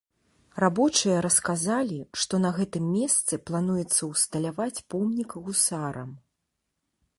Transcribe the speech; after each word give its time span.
Рабочыя 0.63 1.17
расказалі, 1.25 1.97
што 2.21 2.39
на 2.47 2.51
гэтым 2.57 2.89
месцы 2.95 3.33
плануецца 3.51 4.01
ўсталяваць 4.11 4.83
помнік 4.95 5.39
гусарам. 5.47 6.11